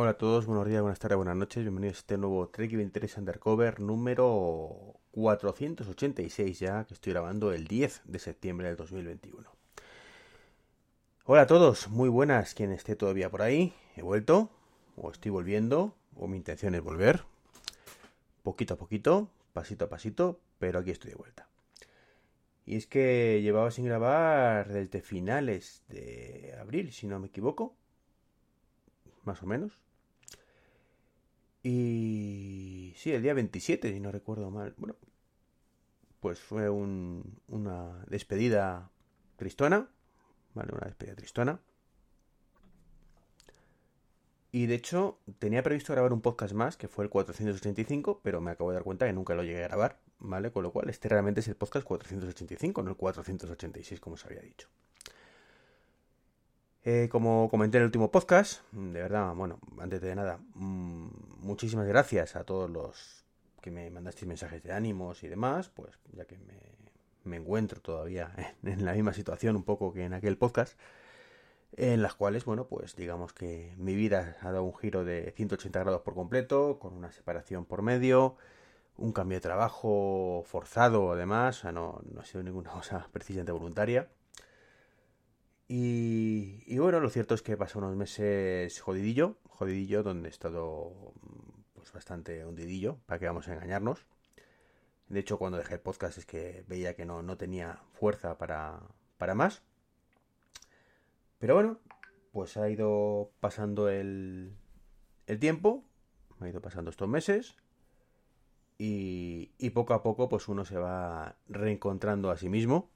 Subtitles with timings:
[0.00, 1.64] Hola a todos, buenos días, buenas tardes, buenas noches.
[1.64, 8.02] Bienvenidos a este nuevo Trek 23 Undercover número 486 ya, que estoy grabando el 10
[8.04, 9.50] de septiembre del 2021.
[11.24, 13.74] Hola a todos, muy buenas, quien esté todavía por ahí.
[13.96, 14.50] He vuelto,
[14.94, 17.24] o estoy volviendo, o mi intención es volver.
[18.44, 21.48] Poquito a poquito, pasito a pasito, pero aquí estoy de vuelta.
[22.64, 27.74] Y es que llevaba sin grabar desde finales de abril, si no me equivoco.
[29.24, 29.87] Más o menos.
[31.62, 34.74] Y sí, el día 27, si no recuerdo mal.
[34.76, 34.96] Bueno,
[36.20, 38.90] pues fue un, una despedida
[39.36, 39.88] tristona.
[40.54, 41.60] Vale, una despedida tristona.
[44.50, 48.50] Y de hecho, tenía previsto grabar un podcast más, que fue el 485, pero me
[48.50, 50.50] acabo de dar cuenta que nunca lo llegué a grabar, ¿vale?
[50.50, 54.40] Con lo cual, este realmente es el podcast 485, no el 486, como os había
[54.40, 54.68] dicho.
[56.90, 61.08] Eh, como comenté en el último podcast, de verdad, bueno, antes de nada, mmm,
[61.40, 63.26] muchísimas gracias a todos los
[63.60, 66.38] que me mandasteis mensajes de ánimos y demás, pues ya que
[67.26, 68.32] me, encuentro todavía
[68.62, 70.78] en, en la misma situación un poco que en aquel podcast
[71.76, 75.80] en las cuales, bueno, pues digamos que mi vida ha dado un giro de 180
[75.80, 78.36] grados por completo, con una separación por medio,
[78.96, 83.52] un cambio de trabajo forzado además, o sea, no, no ha sido ninguna cosa precisamente
[83.52, 84.08] voluntaria.
[85.70, 91.12] Y, bueno, lo cierto es que he pasado unos meses jodidillo, jodidillo, donde he estado
[91.74, 94.06] pues bastante hundidillo, para que vamos a engañarnos.
[95.08, 98.80] De hecho, cuando dejé el podcast es que veía que no, no tenía fuerza para,
[99.18, 99.62] para más.
[101.38, 101.78] Pero bueno,
[102.32, 104.56] pues ha ido pasando el,
[105.26, 105.84] el tiempo,
[106.40, 107.56] ha ido pasando estos meses
[108.78, 112.90] y, y, poco a poco pues uno se va reencontrando a sí mismo,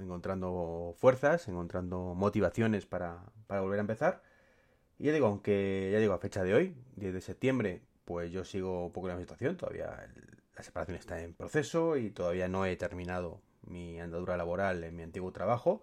[0.00, 4.22] encontrando fuerzas, encontrando motivaciones para, volver a empezar.
[4.98, 8.44] Y ya digo, aunque ya digo a fecha de hoy, 10 de septiembre, pues yo
[8.44, 10.08] sigo un poco en la situación, todavía
[10.56, 15.02] la separación está en proceso y todavía no he terminado mi andadura laboral en mi
[15.02, 15.82] antiguo trabajo.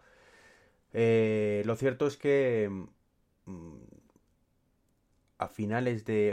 [0.93, 2.69] Eh, lo cierto es que
[3.45, 3.77] mmm,
[5.37, 6.29] a finales de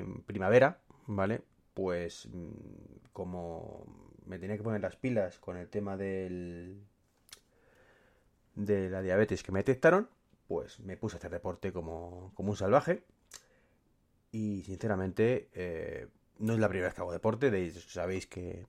[0.00, 1.42] eh, primavera, ¿vale?
[1.74, 2.50] Pues mmm,
[3.12, 3.86] como
[4.24, 6.80] me tenía que poner las pilas con el tema del
[8.54, 10.08] de la diabetes que me detectaron,
[10.46, 13.02] pues me puse a hacer deporte como, como un salvaje.
[14.32, 16.08] Y sinceramente, eh,
[16.38, 17.50] no es la primera vez que hago deporte.
[17.50, 18.66] De sabéis que,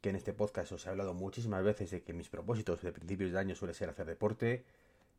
[0.00, 3.32] que en este podcast os he hablado muchísimas veces de que mis propósitos de principios
[3.32, 4.64] de año suele ser hacer deporte.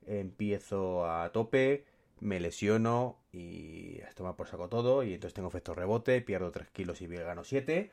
[0.06, 1.86] Empiezo a tope,
[2.20, 5.04] me lesiono y esto me por saco todo.
[5.04, 7.92] Y entonces tengo efecto rebote, pierdo 3 kilos y gano 7.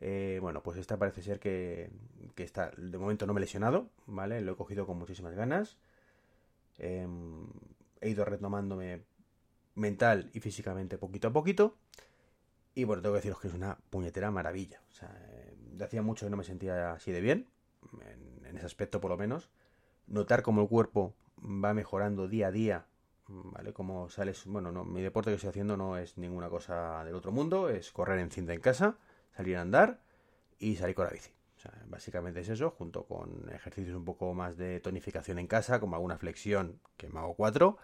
[0.00, 1.90] Eh, bueno, pues esta parece ser que,
[2.36, 4.40] está, de momento no me he lesionado, ¿vale?
[4.40, 5.78] Lo he cogido con muchísimas ganas.
[6.78, 7.06] Eh,
[8.00, 9.02] he ido retomándome
[9.74, 11.76] mental y físicamente poquito a poquito.
[12.74, 14.80] Y bueno, tengo que deciros que es una puñetera maravilla.
[14.88, 17.48] O eh, hacía mucho que no me sentía así de bien,
[18.02, 19.50] en, en, ese aspecto por lo menos.
[20.06, 22.86] Notar cómo el cuerpo va mejorando día a día,
[23.26, 23.72] ¿vale?
[23.72, 27.32] Como sales, bueno, no, mi deporte que estoy haciendo no es ninguna cosa del otro
[27.32, 28.96] mundo, es correr en cinta en casa,
[29.38, 30.00] salir a andar
[30.58, 31.30] y salir con la bici.
[31.56, 35.78] O sea, básicamente es eso, junto con ejercicios un poco más de tonificación en casa,
[35.78, 37.78] como alguna flexión, que me hago cuatro,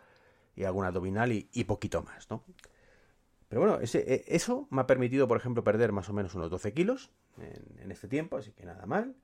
[0.57, 2.45] y alguna abdominal y, poquito más, ¿no?
[3.49, 6.73] Pero bueno, ese, eso me ha permitido, por ejemplo, perder más o menos unos 12
[6.73, 9.15] kilos en, este tiempo, así que nada mal.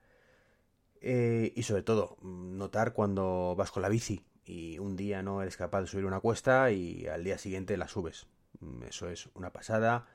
[1.00, 5.56] Eh, y sobre todo, notar cuando vas con la bici y un día no eres
[5.56, 8.28] capaz de subir una cuesta y al día siguiente la subes.
[8.86, 10.06] Eso es una pasada.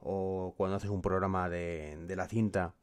[0.00, 2.74] O cuando haces un programa de, de la cinta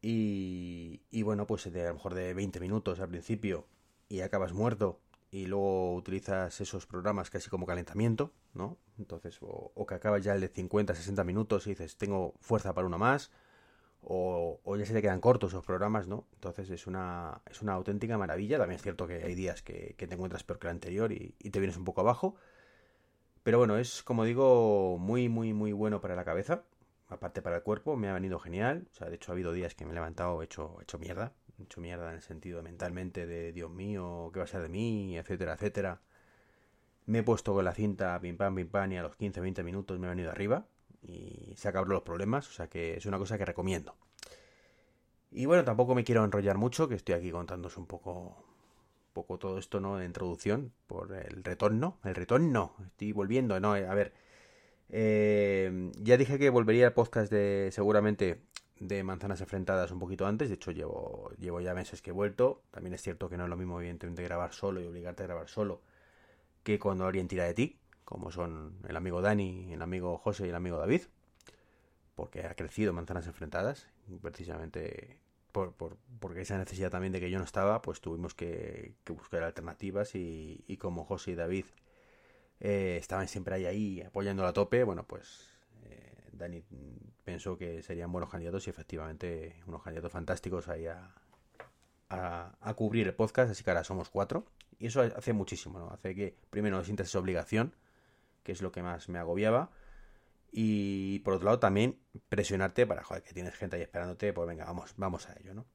[0.00, 3.66] y, y, bueno, pues de, a lo mejor de 20 minutos al principio
[4.08, 5.00] y acabas muerto
[5.32, 8.76] y luego utilizas esos programas casi como calentamiento, ¿no?
[8.98, 12.86] Entonces, o, que acabas ya el de 50, 60 minutos y dices, tengo fuerza para
[12.86, 13.30] uno más,
[14.02, 16.26] o, ya se te quedan cortos esos programas, ¿no?
[16.34, 18.58] Entonces es una, es una auténtica maravilla.
[18.58, 21.30] También es cierto que hay días que, que te encuentras peor que el anterior y,
[21.50, 22.34] te vienes un poco abajo.
[23.42, 26.64] Pero bueno, es como digo, muy, muy, muy bueno para la cabeza.
[27.08, 28.88] Aparte para el cuerpo, me ha venido genial.
[28.90, 31.80] O sea, de hecho ha habido días que me he levantado hecho, hecho mierda hecho
[31.80, 35.16] mierda en el sentido mentalmente de Dios mío, ¿qué va a ser de mí?
[35.16, 36.00] etcétera, etcétera.
[37.06, 39.98] Me he puesto con la cinta pim pam pim pam y a los 15-20 minutos
[39.98, 40.66] me he venido arriba
[41.02, 43.96] y se acabaron los problemas, o sea que es una cosa que recomiendo.
[45.30, 48.44] Y bueno, tampoco me quiero enrollar mucho, que estoy aquí contándos un poco
[49.12, 49.98] poco todo esto, ¿no?
[49.98, 54.12] De introducción por el retorno, el retorno, estoy volviendo, no, a ver,
[54.88, 58.42] eh, ya dije que volvería al podcast de seguramente
[58.78, 60.48] de manzanas enfrentadas un poquito antes.
[60.48, 62.62] De hecho, llevo, llevo ya meses que he vuelto.
[62.70, 65.48] También es cierto que no es lo mismo, evidentemente, grabar solo y obligarte a grabar
[65.48, 65.80] solo
[66.62, 70.50] que cuando alguien tira de ti, como son el amigo Dani, el amigo José y
[70.50, 71.02] el amigo David,
[72.14, 73.88] porque ha crecido Manzanas Enfrentadas,
[74.20, 75.18] precisamente
[75.52, 79.42] por, por, porque esa necesidad también de que yo no estaba, pues tuvimos que, buscar
[79.42, 81.66] alternativas y, como José y David
[82.60, 85.50] eh, estaban siempre ahí, ahí apoyando a tope, bueno, pues
[85.84, 86.62] eh, Dani
[87.24, 91.14] pensó que serían buenos candidatos y efectivamente unos candidatos fantásticos ahí a,
[92.12, 94.44] a, cubrir el podcast, así que ahora somos cuatro.
[94.78, 95.90] Y eso hace muchísimo, ¿no?
[95.90, 97.74] Hace que primero no sientas esa obligación,
[98.42, 99.70] que es lo que más me agobiaba.
[100.52, 104.66] Y por otro lado también presionarte para, joder, que tienes gente ahí esperándote, pues venga,
[104.66, 105.66] vamos, vamos a ello, ¿no?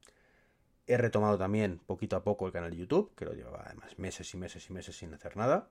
[0.86, 4.32] He retomado también poquito a poco el canal de YouTube, que lo llevaba además meses
[4.34, 5.70] y meses y meses sin hacer nada.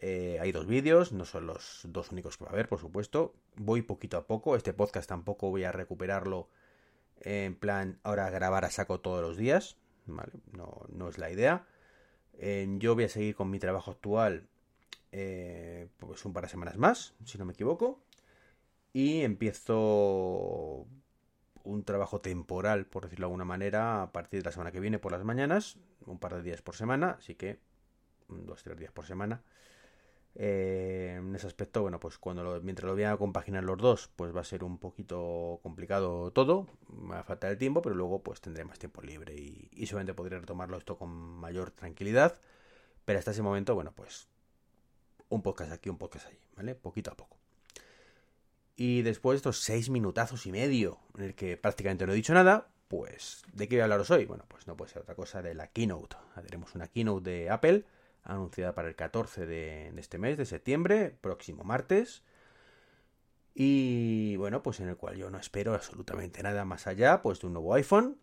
[0.00, 3.34] Eh, hay dos vídeos, no son los dos únicos que va a haber, por supuesto.
[3.54, 4.56] Voy poquito a poco.
[4.56, 6.48] Este podcast tampoco voy a recuperarlo
[7.20, 9.76] en plan ahora grabar a saco todos los días.
[10.06, 10.24] No,
[10.88, 11.66] no es la idea.
[12.78, 14.48] yo voy a seguir con mi trabajo actual
[15.12, 18.02] eh, pues un par de semanas más, si no me equivoco.
[18.92, 20.86] Y empiezo
[21.64, 24.98] un trabajo temporal, por decirlo de alguna manera, a partir de la semana que viene
[24.98, 27.58] por las mañanas, un par de días por semana, así que
[28.28, 29.42] dos, tres días por semana.
[30.34, 34.34] Eh, en ese aspecto, bueno, pues cuando mientras lo voy a compaginar los dos, pues
[34.34, 38.22] va a ser un poquito complicado todo, me va a faltar el tiempo, pero luego
[38.22, 42.40] pues tendré más tiempo libre y, y seguramente podré retomarlo esto con mayor tranquilidad.
[43.04, 44.28] Pero hasta ese momento, bueno, pues
[45.28, 46.74] un podcast aquí, un podcast allí, ¿vale?
[46.74, 47.41] Poquito a poco.
[48.84, 52.34] Y después de estos seis minutazos y medio en el que prácticamente no he dicho
[52.34, 54.24] nada, pues ¿de qué voy a hablaros hoy?
[54.24, 56.16] Bueno, pues no puede ser otra cosa de la keynote.
[56.34, 57.84] Haremos una keynote de Apple
[58.24, 62.24] anunciada para el 14 de, este mes, de septiembre, próximo martes.
[63.54, 67.46] Y bueno, pues en el cual yo no espero absolutamente nada más allá, pues de
[67.46, 68.18] un nuevo iPhone,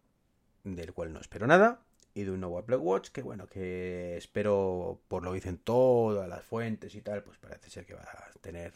[0.66, 1.84] del cual no espero nada,
[2.14, 6.44] y de un nuevo Apple Watch, que bueno, que espero, por lo dicen todas las
[6.44, 8.74] fuentes y tal, pues parece ser que va a tener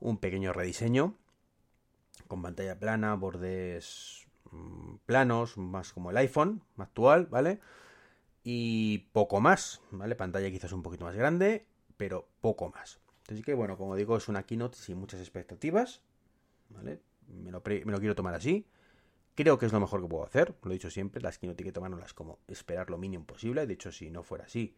[0.00, 1.14] un pequeño rediseño,
[2.26, 7.60] con pantalla plana, bordes mm, planos, más como el iPhone actual, ¿vale?
[8.50, 10.14] y poco más, ¿vale?
[10.14, 11.66] Pantalla quizás un poquito más grande,
[11.98, 12.98] pero poco más.
[13.30, 16.00] Así que bueno, como digo, es una keynote sin muchas expectativas,
[16.70, 17.02] ¿vale?
[17.26, 18.66] Me lo, quiero tomar así.
[19.34, 21.66] Creo que es lo mejor que puedo hacer, lo he dicho siempre, las keynote hay
[21.66, 23.66] que tomárnoslas como esperar lo mínimo posible.
[23.66, 24.74] De hecho, si no fuera así,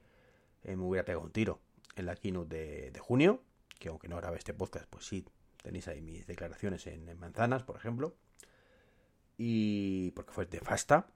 [0.65, 1.61] eh, me hubiera pegado un tiro
[1.95, 3.41] en la keynote de, junio,
[3.81, 5.27] que aunque no grabé este podcast, pues sí,
[5.63, 8.15] tenéis ahí mis declaraciones en, manzanas, por ejemplo.
[9.39, 11.09] Y porque fue de fasta,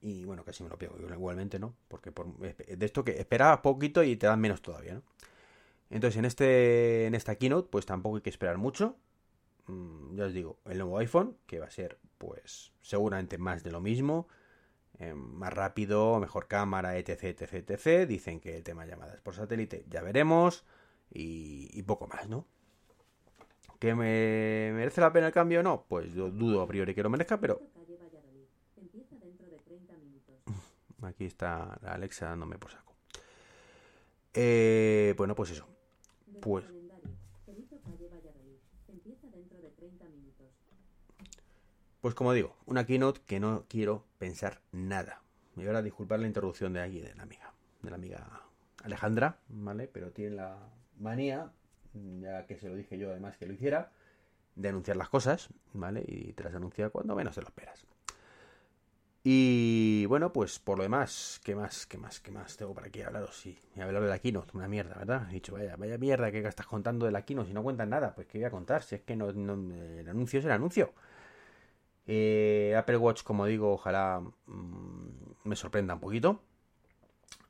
[0.00, 1.74] y bueno, casi me lo pego igualmente, ¿no?
[1.88, 5.02] Porque por, de esto que esperas poquito y te dan menos todavía, ¿no?
[5.90, 8.96] Entonces, en, este, en esta keynote, pues tampoco hay que esperar mucho.
[9.66, 13.72] Mm, ya os digo, el nuevo iPhone, que va a ser, pues, seguramente más de
[13.72, 14.26] lo mismo.
[14.98, 18.08] Eh, más rápido, mejor cámara, etc, etc, etc.
[18.08, 20.64] Dicen que el tema de llamadas por satélite ya veremos.
[21.12, 22.46] Y, y poco más, ¿no?
[23.78, 25.84] ¿Que me merece la pena el cambio o no?
[25.88, 27.60] Pues yo dudo a priori que lo merezca, pero
[31.02, 32.94] Aquí está la Alexa dándome por saco.
[34.34, 35.66] Eh, bueno, pues eso.
[36.40, 36.64] Pues.
[42.00, 45.22] Pues como digo, una keynote que no quiero pensar nada.
[45.54, 48.42] Me voy a disculpar la interrupción de aquí de la amiga, de la amiga
[48.82, 49.86] Alejandra, ¿vale?
[49.86, 50.58] Pero tiene la
[50.98, 51.52] manía,
[52.20, 53.90] ya que se lo dije yo además que lo hiciera,
[54.54, 56.04] de anunciar las cosas, ¿vale?
[56.06, 57.86] Y te las anuncia cuando menos te lo esperas.
[59.24, 61.86] Y bueno, pues por lo demás, ¿qué más?
[61.86, 62.18] ¿Qué más?
[62.20, 63.36] ¿Qué más tengo para aquí hablaros?
[63.36, 65.28] Sí, a hablar de la Keynote, una mierda, ¿verdad?
[65.30, 68.14] He dicho, vaya, vaya mierda que estás contando de la Keynote, si no cuentan nada,
[68.14, 68.82] pues ¿qué voy a contar?
[68.82, 70.92] Si es que no, el anuncio es el anuncio.
[72.06, 75.08] Eh, Apple Watch, como digo, ojalá mm,
[75.44, 76.40] me sorprenda un poquito.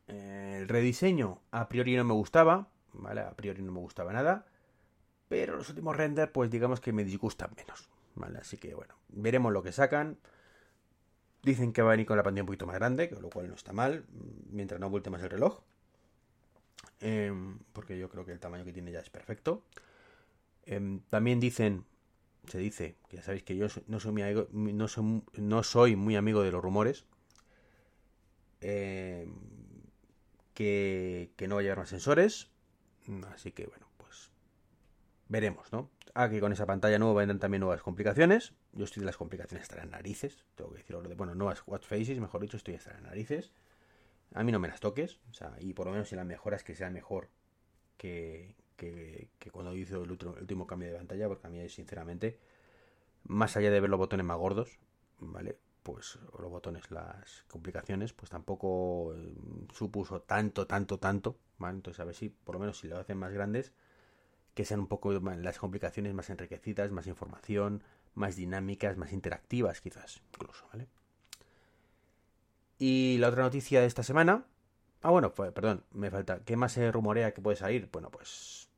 [0.09, 3.23] Eh, el rediseño a priori no me gustaba, ¿vale?
[3.23, 4.47] A priori no me gustaba nada.
[5.29, 8.39] Pero los últimos renders, pues digamos que me disgustan menos, ¿vale?
[8.39, 10.19] Así que bueno, veremos lo que sacan.
[11.43, 13.55] Dicen que va a venir con la pantalla un poquito más grande, lo cual no
[13.55, 14.05] está mal,
[14.51, 15.63] mientras no vuelte más el reloj.
[17.01, 19.65] Em, porque yo creo que el tamaño que tiene ya es perfecto.
[20.67, 21.85] Em, también dicen,
[22.47, 25.97] se dice, que ya sabéis que yo no soy, muy amigo, no soy, no soy
[25.97, 27.07] muy amigo de los rumores,
[28.61, 29.33] em,
[30.55, 32.52] que, que no va a llevar más sensores.
[33.33, 34.31] Así que bueno, pues
[35.29, 35.91] veremos, ¿no?
[36.15, 38.53] Ah, que con esa pantalla nueva vendrán también nuevas complicaciones.
[38.73, 40.45] Yo estoy de las complicaciones hasta las narices.
[40.55, 41.03] Tengo que decirlo.
[41.03, 43.51] De, bueno, nuevas watch faces, mejor dicho, estoy hasta las narices.
[44.35, 45.21] A mí no me las toques.
[45.31, 47.29] O sea, y por lo menos si la mejoras que sea mejor
[47.97, 51.29] que, que, cuando hizo el, último cambio de pantalla.
[51.29, 52.39] Porque a mí, sinceramente,
[53.25, 54.79] más allá de ver los botones más gordos,
[55.19, 55.57] ¿vale?
[55.83, 59.35] Pues los botones, las complicaciones, pues tampoco eh,
[59.73, 61.39] supuso tanto, tanto, tanto,
[61.71, 63.73] Entonces a ver si, por lo menos si lo hacen más grandes,
[64.55, 67.83] que sean un poco las complicaciones más enriquecidas, más información,
[68.15, 70.89] más dinámicas, más interactivas quizás, incluso, ¿vale?
[72.79, 74.45] Y la otra noticia de esta semana...
[75.03, 76.41] Ah, bueno, pues, perdón, me falta.
[76.45, 77.89] ¿Qué más se rumorea que puede salir?
[77.93, 78.69] Bueno, pues...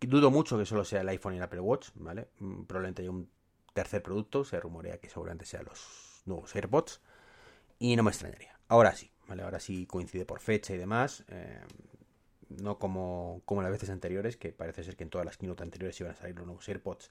[0.00, 2.28] Dudo mucho que solo sea el iPhone y el Apple Watch, ¿vale?
[2.38, 3.28] Mm, probablemente hay un
[3.74, 7.00] tercer producto, se rumorea que seguramente sean los nuevos AirPods.
[7.78, 8.58] Y no me extrañaría.
[8.68, 9.42] Ahora sí, ¿vale?
[9.42, 11.24] Ahora sí coincide por fecha y demás.
[11.28, 11.60] Eh,
[12.48, 16.00] no como, como las veces anteriores, que parece ser que en todas las keynote anteriores
[16.00, 17.10] iban a salir los nuevos AirPods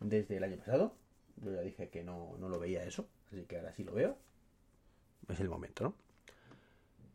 [0.00, 0.94] desde el año pasado.
[1.42, 4.18] Yo ya dije que no, no lo veía eso, así que ahora sí lo veo.
[5.28, 5.94] Es el momento, ¿no?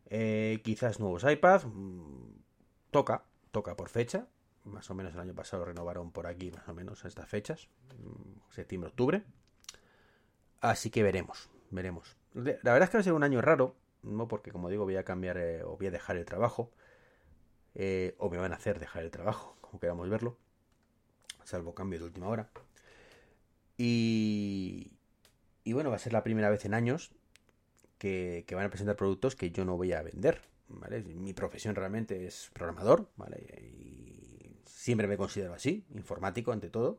[0.06, 1.64] Eh, quizás nuevos iPad.
[1.64, 2.32] Mm,
[2.90, 4.26] toca, toca por fecha.
[4.64, 7.68] Más o menos el año pasado renovaron por aquí, más o menos a estas fechas.
[7.98, 9.22] Mm, septiembre, octubre.
[10.60, 12.16] Así que veremos, veremos.
[12.34, 13.76] La verdad es que va a ser un año raro,
[14.06, 14.28] ¿no?
[14.28, 16.72] Porque como digo, voy a cambiar eh, o voy a dejar el trabajo.
[17.74, 20.38] Eh, o me van a hacer dejar el trabajo, como queramos verlo,
[21.44, 22.50] salvo cambio de última hora.
[23.76, 24.92] Y,
[25.64, 27.12] y bueno, va a ser la primera vez en años
[27.98, 30.40] que, van a presentar productos que yo no voy a vender.
[30.68, 31.02] ¿vale?
[31.02, 33.38] Mi profesión realmente es programador, ¿vale?
[33.58, 36.98] Y siempre me considero así, informático ante todo.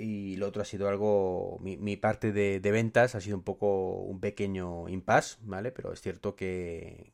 [0.00, 4.20] Y lo otro ha sido algo, mi, parte de, ventas ha sido un poco un
[4.20, 5.72] pequeño impasse, ¿vale?
[5.72, 7.12] Pero es cierto que,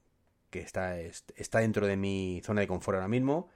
[0.50, 3.48] que está, está dentro de mi zona de confort ahora mismo.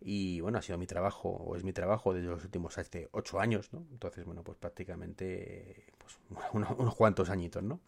[0.00, 3.38] Y bueno, ha sido mi trabajo, o es mi trabajo desde los últimos hace ocho
[3.40, 3.86] años, ¿no?
[3.92, 6.18] Entonces, bueno, pues prácticamente pues,
[6.52, 7.80] unos, cuantos añitos, ¿no?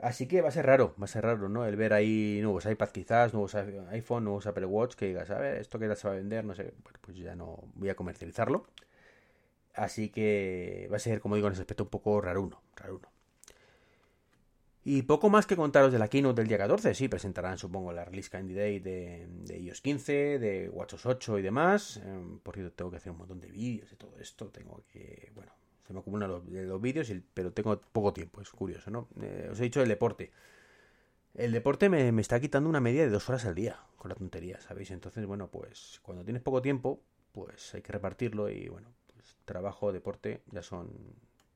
[0.00, 1.64] Así que va a ser raro, va a ser raro, ¿no?
[1.64, 5.58] El ver ahí nuevos iPad quizás, nuevos iPhone, nuevos Apple Watch, que digas, a ver,
[5.58, 8.66] esto que se va a vender, no sé, bueno, pues ya no voy a comercializarlo.
[9.74, 12.96] Así que va a ser, como digo, en ese aspecto un poco raro uno, raro
[12.96, 13.08] uno.
[14.84, 16.94] Y poco más que contaros de la keynote del día 14.
[16.94, 21.98] Sí, presentarán, supongo, la release candidate de, de iOS 15, de WatchOS 8 y demás.
[22.04, 24.48] Em, por cierto, tengo que hacer un montón de vídeos de todo esto.
[24.48, 25.30] Tengo que.
[25.36, 25.52] Bueno,
[25.86, 28.40] se me acumulan los, los vídeos, pero tengo poco tiempo.
[28.40, 29.08] Es curioso, ¿no?
[29.20, 30.32] Eh, os he dicho el deporte.
[31.34, 34.16] El deporte me, me, está quitando una media de dos horas al día con la
[34.16, 34.90] tontería, ¿sabéis?
[34.90, 37.00] Entonces, bueno, pues cuando tienes poco tiempo,
[37.30, 38.88] pues hay que repartirlo y, bueno,
[39.44, 40.90] trabajo, deporte, ya son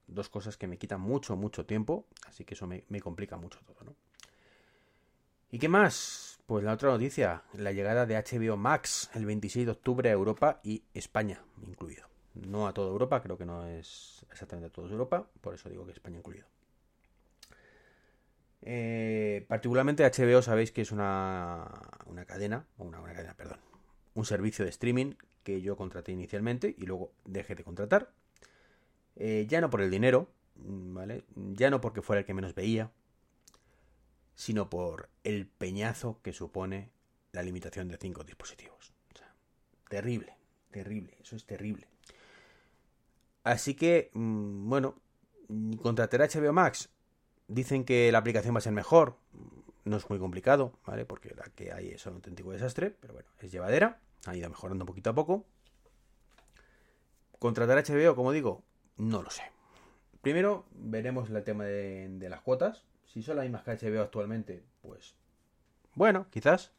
[0.06, 3.94] dos cosas que me quitan mucho, mucho tiempo, así que eso me, complica mucho todo.
[5.50, 6.38] ¿Y qué más?
[6.46, 10.60] Pues la otra noticia, la llegada de HBO Max el 26 de octubre a Europa
[10.62, 12.06] y España incluido.
[12.34, 15.86] No a toda Europa, creo que no es exactamente a toda Europa, por eso digo
[15.86, 16.46] que España incluido.
[18.62, 21.68] Eh, particularmente HBO sabéis que es una,
[22.06, 23.60] una cadena, una cadena, perdón,
[24.14, 25.14] un servicio de streaming
[25.46, 28.10] que yo contraté inicialmente y luego dejé de contratar
[29.14, 31.22] eh, ya no por el dinero, ¿vale?
[31.36, 32.90] Ya no porque fuera el que menos veía,
[34.34, 36.90] sino por el peñazo que supone
[37.30, 38.92] la limitación de cinco dispositivos.
[39.88, 40.36] terrible,
[40.72, 41.86] terrible, eso es terrible.
[43.44, 44.96] Así que, mm, bueno,
[45.80, 46.88] contratar HBO Max.
[47.46, 49.16] Dicen que la aplicación va a ser mejor.
[49.84, 51.04] No es muy complicado, ¿vale?
[51.04, 54.00] Porque la que hay es un auténtico desastre, pero bueno, es llevadera.
[54.26, 55.46] Ha ido mejorando poquito a poco.
[57.38, 58.64] Contratar HBO, como digo,
[58.96, 59.42] no lo sé.
[60.20, 62.84] Primero veremos el tema de, las cuotas.
[63.04, 65.14] Si son las mismas que HBO actualmente, pues
[65.94, 66.72] bueno, quizás.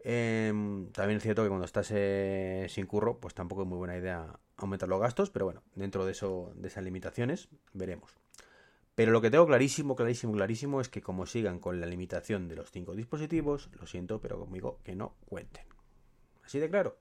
[0.00, 3.96] Em, también es cierto que cuando estás eh, sin curro, pues tampoco es muy buena
[3.96, 8.12] idea aumentar los gastos, pero bueno, dentro de eso, de esas limitaciones, veremos.
[8.94, 12.56] Pero lo que tengo clarísimo, clarísimo, clarísimo es que como sigan con la limitación de
[12.56, 15.73] los cinco dispositivos, lo siento, pero conmigo que no cuenten.
[16.44, 16.96] Así de claro.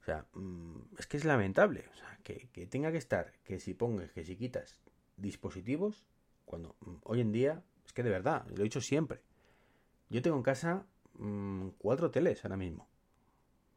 [0.00, 1.84] O sea, mm, es que es lamentable.
[1.92, 4.80] O sea, que, tenga que estar, que si pongas, que si quitas
[5.16, 6.06] dispositivos,
[6.44, 9.20] cuando mm, hoy en día, es que de verdad, lo he dicho siempre.
[10.08, 12.88] Yo tengo en casa mm, cuatro teles ahora mismo.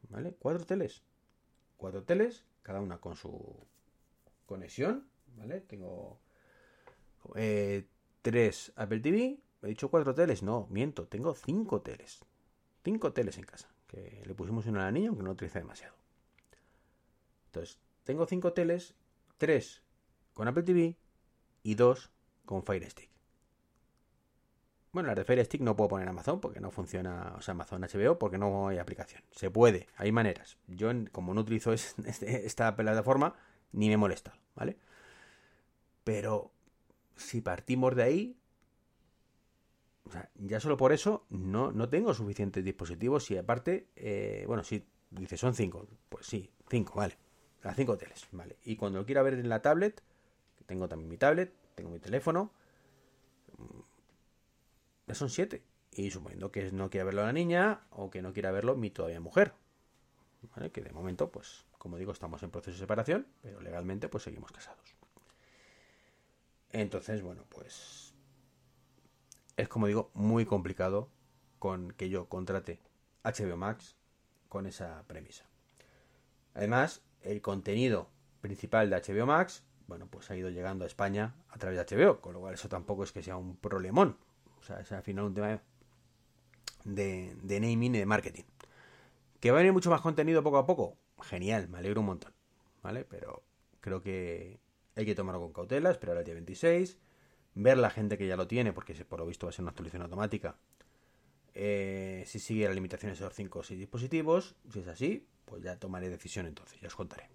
[0.08, 0.36] ¿Vale?
[0.38, 1.02] Cuatro teles.
[1.76, 3.66] Cuatro teles, cada una con su
[4.46, 5.08] conexión.
[5.36, 5.60] ¿Vale?
[5.62, 6.20] Tengo
[7.34, 7.86] eh,
[8.22, 9.40] tres Apple TV.
[9.62, 10.42] He dicho cuatro teles.
[10.44, 11.08] No, miento.
[11.08, 12.24] Tengo cinco teles.
[12.84, 13.68] Cinco teles en casa.
[13.90, 15.94] Que le pusimos una a la niña, aunque no utiliza demasiado.
[17.46, 18.94] Entonces, tengo cinco teles,
[19.36, 19.82] tres
[20.34, 20.96] con Apple TV
[21.64, 22.12] y dos
[22.44, 23.10] con Fire Stick.
[24.92, 27.82] Bueno, la de Fire Stick no puedo poner Amazon porque no funciona, o sea, Amazon
[27.82, 29.22] HBO porque no hay aplicación.
[29.32, 30.58] Se puede, hay maneras.
[30.68, 33.34] Yo, como no utilizo este, esta plataforma,
[33.72, 34.76] ni me molesta, ¿vale?
[36.04, 36.52] Pero
[37.16, 38.36] si partimos de ahí,
[40.10, 44.64] o sea, ya solo por eso no, no tengo suficientes dispositivos y aparte, eh, bueno,
[44.64, 47.16] si dice son cinco, pues sí, cinco, vale.
[47.62, 48.56] Las cinco teles, ¿vale?
[48.64, 50.02] Y cuando lo quiera ver en la tablet,
[50.66, 52.50] tengo también mi tablet, tengo mi teléfono,
[53.56, 53.80] mm,
[55.06, 55.62] ya son siete.
[55.92, 59.20] y suponiendo que no quiera verlo la niña o que no quiera verlo mi todavía
[59.20, 59.54] mujer.
[60.72, 64.50] Que de momento, pues, como digo, estamos en proceso de separación, pero legalmente pues seguimos
[64.52, 64.96] casados.
[66.70, 68.09] Entonces, bueno, pues
[69.60, 71.10] es como digo, muy complicado
[71.58, 72.80] con que yo contrate
[73.24, 73.96] HBO Max
[74.48, 75.44] con esa premisa.
[76.54, 78.08] Además, el contenido
[78.40, 82.20] principal de HBO Max, bueno, pues ha ido llegando a España a través de HBO,
[82.20, 84.16] con lo cual eso tampoco es que sea un problemón.
[84.58, 85.60] O sea, es al final un tema
[86.84, 88.44] de, naming y de marketing.
[89.40, 90.96] ¿Que va a venir mucho más contenido poco a poco?
[91.22, 92.32] Genial, me alegro un montón.
[92.82, 93.04] ¿Vale?
[93.04, 93.42] Pero
[93.80, 94.58] creo que
[94.96, 96.98] hay que tomarlo con cautela, esperar al día 26,
[97.54, 99.70] ver la gente que ya lo tiene, porque por lo visto va a ser una
[99.70, 100.56] actualización automática.
[101.54, 105.62] Eh, si sigue las limitaciones de los 5 o 6 dispositivos, si es así, pues
[105.62, 107.28] ya tomaré decisión entonces, ya os contaré.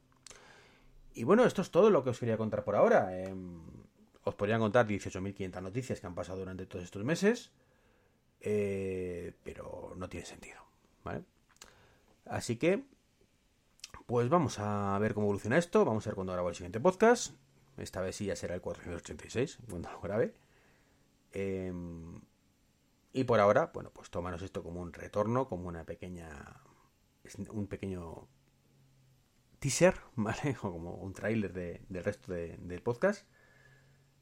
[1.13, 3.17] Y bueno, esto es todo lo que os quería contar por ahora.
[3.17, 3.61] Em,
[4.23, 7.51] os podría contar 18.500 noticias que han pasado durante todos estos meses,
[8.41, 10.63] eh, pero no tiene sentido.
[12.25, 12.83] Así que,
[14.07, 17.33] pues vamos a ver cómo evoluciona esto, vamos a ver cuándo grabo el siguiente podcast.
[17.77, 20.33] Esta vez sí ya será el 486, cuando lo grabe.
[21.31, 22.21] Em,
[23.13, 26.61] y por ahora, bueno, pues tómanos esto como un retorno, como una pequeña.
[27.49, 28.27] un pequeño
[29.59, 30.55] teaser, ¿vale?
[30.61, 33.27] O como un tráiler del resto del podcast.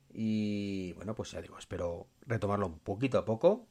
[0.10, 3.68] Y bueno, pues ya digo, espero retomarlo un poquito a poco.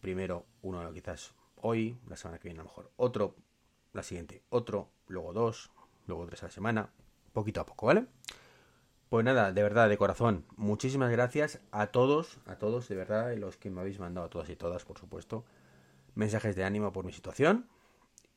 [0.00, 3.36] Primero uno quizás hoy, la semana que viene a lo mejor otro,
[3.92, 5.70] la siguiente otro, luego dos,
[6.06, 6.92] luego tres a la semana,
[7.32, 8.06] poquito a poco, ¿vale?
[9.08, 13.56] Pues nada, de verdad, de corazón, muchísimas gracias a todos, a todos, de verdad, los
[13.56, 15.44] que me habéis mandado, a todas y todas, por supuesto,
[16.14, 17.68] mensajes de ánimo por mi situación.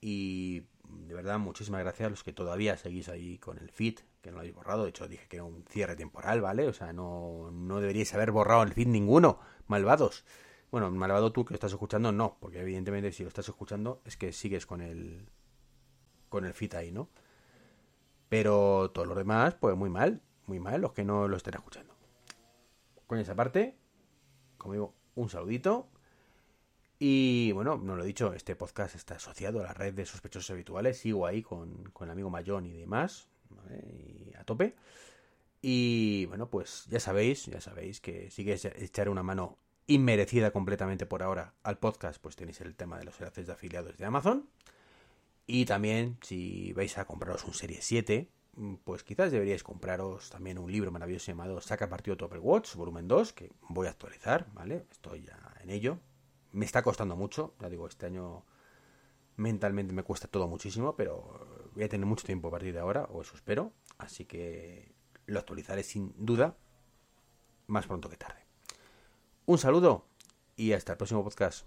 [0.02, 0.64] Y
[1.08, 4.36] de verdad, muchísimas gracias a los que todavía seguís ahí con el feed, que no
[4.36, 4.84] lo habéis borrado.
[4.84, 6.68] De hecho, dije que era un cierre temporal, ¿vale?
[6.68, 10.26] O sea, no, no deberíais haber borrado el feed ninguno, malvados.
[10.70, 14.18] Bueno, malvado tú que lo estás escuchando, no, porque evidentemente si lo estás escuchando es
[14.18, 15.28] que sigues con el,
[16.30, 17.10] con el feed ahí, ¿no?
[18.30, 21.94] Pero todo lo demás, pues muy mal muy mal los que no lo estén escuchando.
[23.06, 23.78] Con esa parte,
[24.58, 25.90] como digo, un saludito.
[27.00, 30.50] Y bueno, no lo he dicho, este podcast está asociado a la red de sospechosos
[30.50, 30.98] habituales.
[30.98, 33.30] Sigo ahí con, con el amigo Mayón y demás.
[33.70, 34.76] Y a tope.
[35.62, 41.06] Y bueno, pues ya sabéis, ya sabéis que si queréis echar una mano inmerecida completamente
[41.06, 44.50] por ahora al podcast, pues tenéis el tema de los enlaces de afiliados de Amazon.
[45.46, 48.37] Y también, si vais a compraros un Serie 7, Mm,
[48.84, 53.34] pues quizás deberíais compraros también un libro maravilloso llamado Saca partido Topper Watch, volumen 2,
[53.34, 54.88] que voy a actualizar, ¿vale?
[54.92, 56.00] Estoy ya en ello.
[56.52, 58.46] Me está costando mucho, ya digo, este año
[59.36, 63.06] mentalmente me cuesta todo muchísimo, pero voy a tener mucho tiempo a partir de ahora,
[63.12, 64.96] o eso espero, así que
[65.28, 66.58] lo actualizaré sin duda
[67.68, 68.46] más pronto que tarde.
[69.46, 70.06] Un saludo
[70.56, 71.66] y hasta el próximo podcast.